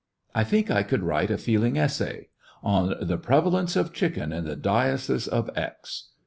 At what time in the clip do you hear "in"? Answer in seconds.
4.33-4.45